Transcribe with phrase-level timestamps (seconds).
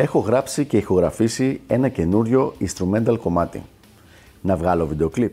[0.00, 3.62] Έχω γράψει και ηχογραφήσει ένα καινούριο instrumental κομμάτι.
[4.42, 5.32] Να βγάλω βίντεο κλιπ.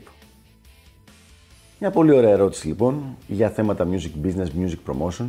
[1.79, 5.25] Μια πολύ ωραία ερώτηση λοιπόν για θέματα music business, music promotion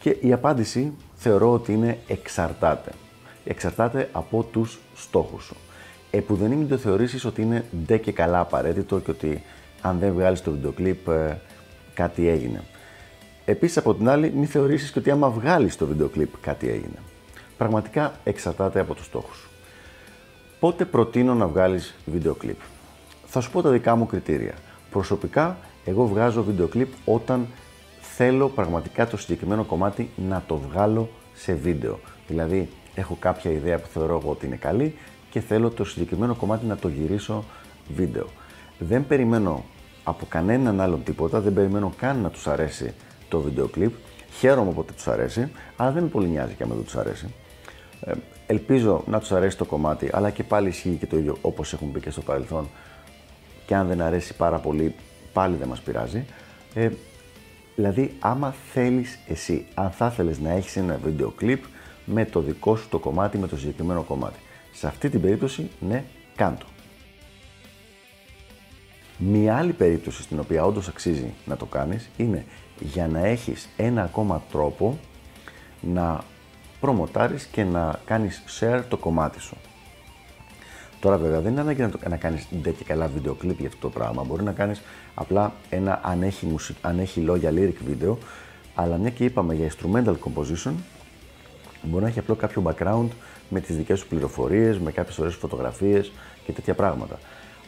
[0.00, 2.92] και η απάντηση θεωρώ ότι είναι εξαρτάται.
[3.44, 5.56] Εξαρτάται από τους στόχους σου.
[6.10, 9.42] Επουδενή μην το θεωρήσεις ότι είναι ντε και καλά απαραίτητο και ότι
[9.80, 11.40] αν δεν βγάλεις το βίντεο κλιπ ε,
[11.94, 12.62] κάτι έγινε.
[13.44, 16.98] Επίσης από την άλλη μην θεωρήσεις και ότι άμα βγάλεις το βίντεο κλιπ κάτι έγινε
[17.58, 19.48] πραγματικά εξαρτάται από τους στόχους σου.
[20.60, 22.58] Πότε προτείνω να βγάλεις βίντεο κλιπ;
[23.26, 24.54] Θα σου πω τα δικά μου κριτήρια.
[24.90, 27.46] Προσωπικά, εγώ βγάζω βίντεο κλιπ όταν
[28.00, 31.98] θέλω πραγματικά το συγκεκριμένο κομμάτι να το βγάλω σε βίντεο.
[32.28, 34.94] Δηλαδή, έχω κάποια ιδέα που θεωρώ εγώ ότι είναι καλή
[35.30, 37.44] και θέλω το συγκεκριμένο κομμάτι να το γυρίσω
[37.94, 38.26] βίντεο.
[38.78, 39.64] Δεν περιμένω
[40.04, 42.94] από κανέναν άλλον τίποτα, δεν περιμένω καν να τους αρέσει
[43.28, 43.92] το βίντεο κλιπ.
[44.38, 47.34] Χαίρομαι όποτε τους αρέσει, αλλά δεν με πολύ νοιάζει και αν δεν τους αρέσει.
[48.00, 48.12] Ε,
[48.46, 51.92] ελπίζω να τους αρέσει το κομμάτι, αλλά και πάλι ισχύει και το ίδιο όπως έχουν
[51.92, 52.68] πει και στο παρελθόν.
[53.66, 54.94] Και αν δεν αρέσει πάρα πολύ,
[55.32, 56.24] πάλι δεν μας πειράζει.
[56.74, 56.90] Ε,
[57.76, 61.64] δηλαδή, άμα θέλεις εσύ, αν θα ήθελε να έχεις ένα βίντεο κλιπ
[62.04, 64.38] με το δικό σου το κομμάτι, με το συγκεκριμένο κομμάτι.
[64.72, 66.04] Σε αυτή την περίπτωση, ναι,
[66.36, 66.64] κάντο.
[69.18, 72.44] Μία άλλη περίπτωση στην οποία όντως αξίζει να το κάνεις είναι
[72.80, 74.98] για να έχεις ένα ακόμα τρόπο
[75.80, 76.24] να
[76.80, 79.56] προμοτάρεις και να κάνεις share το κομμάτι σου.
[81.00, 83.68] Τώρα βέβαια δεν είναι ανάγκη να, το, να κάνεις ντε και καλά βίντεο κλιπ για
[83.68, 84.24] αυτό το πράγμα.
[84.24, 84.82] Μπορεί να κάνεις
[85.14, 88.18] απλά ένα αν έχει, μουσικ, αν έχει λόγια lyric βίντεο,
[88.74, 90.72] αλλά μια και είπαμε για instrumental composition,
[91.82, 93.08] μπορεί να έχει απλό κάποιο background
[93.48, 96.12] με τις δικές σου πληροφορίες, με κάποιες ωραίες φωτογραφίες
[96.44, 97.18] και τέτοια πράγματα.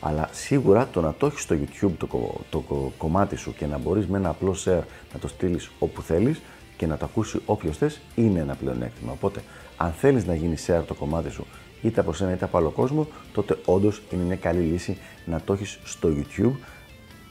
[0.00, 2.06] Αλλά σίγουρα το να το έχεις στο YouTube το,
[2.50, 4.82] το, το κομμάτι σου και να μπορείς με ένα απλό share
[5.12, 6.40] να το στείλεις όπου θέλεις,
[6.78, 9.12] και να το ακούσει όποιος θες είναι ένα πλεονέκτημα.
[9.12, 9.42] Οπότε,
[9.76, 11.46] αν θέλεις να γίνεις share το κομμάτι σου
[11.82, 15.52] είτε από σένα είτε από άλλο κόσμο, τότε όντως είναι μια καλή λύση να το
[15.52, 16.52] έχεις στο YouTube,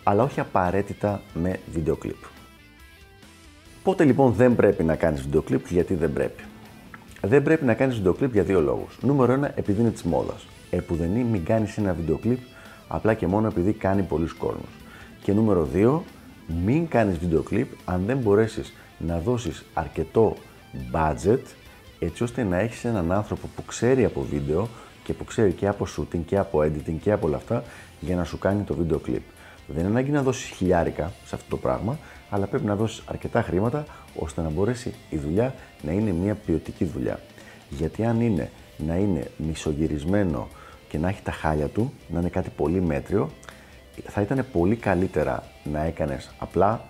[0.04, 2.24] αλλά όχι απαραίτητα με βίντεο κλιπ.
[3.84, 6.44] Πότε λοιπόν δεν πρέπει να κάνεις βίντεο κλιπ, γιατί δεν πρέπει;
[7.22, 8.98] Δεν πρέπει να κάνεις βίντεο κλιπ για δύο λόγους.
[9.02, 10.48] Νούμερο ένα, επειδή είναι της μόδας.
[10.70, 12.40] Επουδενή μην κάνεις ένα βίντεο κλιπ
[12.88, 14.70] απλά και μόνο επειδή κάνει πολλούς κόσμους.
[15.24, 16.04] Και νούμερο δύο,
[16.66, 20.36] μην κάνεις βίντεο κλιπ αν δεν μπορέσεις να δώσεις αρκετό
[20.92, 21.42] budget
[22.00, 24.68] έτσι ώστε να έχεις έναν άνθρωπο που ξέρει από βίντεο
[25.04, 27.64] και που ξέρει και από shooting και από editing και από όλα αυτά
[28.00, 29.22] για να σου κάνει το βίντεο κλιπ.
[29.68, 31.98] Δεν είναι ανάγκη να δώσεις χιλιάρικα σε αυτό το πράγμα,
[32.30, 33.86] αλλά πρέπει να δώσεις αρκετά χρήματα
[34.16, 37.20] ώστε να μπορέσει η δουλειά να είναι μια ποιοτική δουλειά.
[37.70, 40.48] Γιατί αν είναι να είναι μισογυρισμένο
[40.90, 43.30] και να έχει τα χάλια του, να είναι κάτι πολύ μέτριο,
[44.08, 46.82] θα ήταν πολύ καλύτερα να έκανες απλά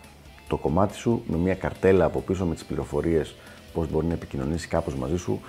[0.47, 3.35] το κομμάτι σου με μια καρτέλα από πίσω με τις πληροφορίες
[3.73, 5.41] πώς μπορεί να επικοινωνήσει κάπως μαζί σου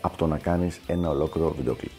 [0.00, 1.98] από το να κάνεις ένα ολόκληρο βίντεο κλιπ.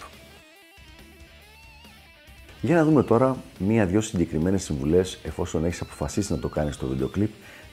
[2.61, 7.07] Για να δούμε τώρα μία-δυο συγκεκριμένες συμβουλές εφόσον έχεις αποφασίσει να το κάνεις το βίντεο
[7.07, 7.29] κλιπ,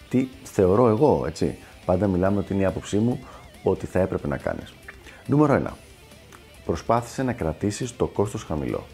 [0.08, 1.58] τι θεωρώ εγώ, έτσι.
[1.84, 3.20] Πάντα μιλάμε ότι είναι η άποψή μου
[3.62, 4.74] ότι θα έπρεπε να κάνεις.
[5.26, 5.70] Νούμερο 1.
[6.64, 8.86] Προσπάθησε να κρατήσεις το κόστος χαμηλό.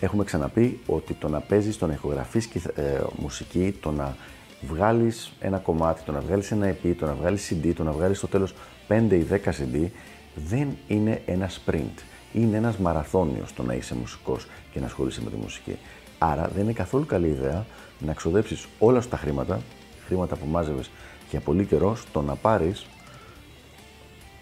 [0.00, 4.16] Έχουμε ξαναπεί ότι το να παίζεις, το να ηχογραφείς ε, μουσική, το να
[4.60, 8.18] βγάλεις ένα κομμάτι, το να βγάλεις ένα EP, το να βγάλεις CD, το να βγάλεις
[8.18, 8.54] στο τέλος
[8.88, 9.88] 5 ή 10 CD,
[10.34, 12.02] δεν είναι ένα sprint.
[12.32, 15.78] Είναι ένας μαραθώνιος το να είσαι μουσικός και να ασχολείσαι με τη μουσική.
[16.18, 17.66] Άρα δεν είναι καθόλου καλή ιδέα
[17.98, 19.60] να ξοδέψεις όλα σου τα χρήματα,
[20.06, 20.90] χρήματα που μάζευες
[21.30, 22.86] για πολύ καιρό, στο να πάρεις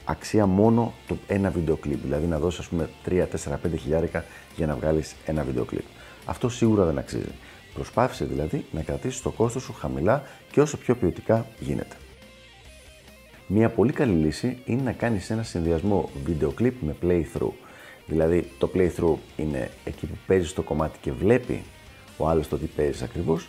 [0.05, 2.03] αξία μόνο το ένα βίντεο κλιπ.
[2.03, 4.25] Δηλαδή να δώσεις, ας πούμε, 3, 4, 5 χιλιάρικα
[4.56, 5.85] για να βγάλεις ένα βίντεο κλιπ.
[6.25, 7.32] Αυτό σίγουρα δεν αξίζει.
[7.75, 11.97] Προσπάθησε δηλαδή να κρατήσει το κόστος σου χαμηλά και όσο πιο ποιοτικά γίνεται.
[13.47, 17.53] Μια πολύ καλή λύση είναι να κάνεις ένα συνδυασμό βίντεο κλιπ με playthrough.
[18.06, 21.62] Δηλαδή το playthrough είναι εκεί που παίζεις το κομμάτι και βλέπει
[22.17, 23.49] ο άλλος το τι παίζεις ακριβώς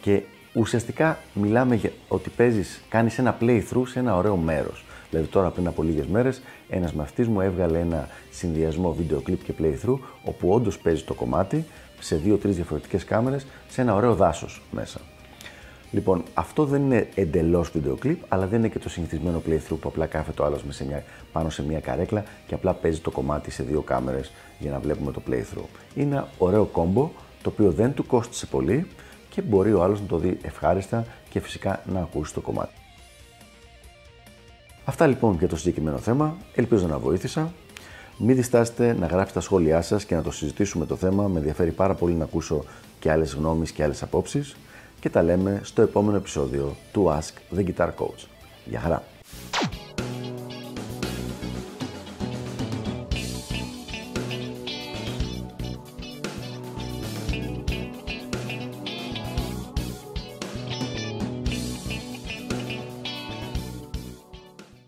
[0.00, 4.84] και ουσιαστικά μιλάμε για ότι παίζεις, κάνεις ένα playthrough σε ένα ωραίο μέρος.
[5.14, 9.52] Δηλαδή τώρα πριν από λίγες μέρες ένας μαθητής μου έβγαλε ένα συνδυασμό βίντεο κλιπ και
[9.58, 11.64] playthrough όπου όντως παίζει το κομμάτι
[12.00, 15.00] σε δύο-τρεις διαφορετικές κάμερες σε ένα ωραίο δάσος μέσα.
[15.90, 19.88] Λοιπόν, αυτό δεν είναι εντελώς βίντεο κλιπ, αλλά δεν είναι και το συνηθισμένο playthrough που
[19.88, 20.64] απλά κάθεται ο άλλος
[21.32, 25.12] πάνω σε μια καρέκλα και απλά παίζει το κομμάτι σε δύο κάμερες για να βλέπουμε
[25.12, 25.68] το playthrough.
[25.94, 27.10] Είναι ένα ωραίο κόμπο
[27.42, 28.86] το οποίο δεν του κόστησε πολύ
[29.30, 32.83] και μπορεί ο άλλος να το δει ευχάριστα και φυσικά να ακούσει το κομμάτι.
[34.84, 36.36] Αυτά λοιπόν για το συγκεκριμένο θέμα.
[36.54, 37.52] Ελπίζω να βοήθησα.
[38.18, 41.28] Μην διστάσετε να γράψετε τα σχόλιά σας και να το συζητήσουμε το θέμα.
[41.28, 42.64] Με ενδιαφέρει πάρα πολύ να ακούσω
[42.98, 44.56] και άλλες γνώμες και άλλες απόψεις.
[45.00, 48.26] Και τα λέμε στο επόμενο επεισόδιο του Ask the Guitar Coach.
[48.64, 49.13] Γεια χαρά!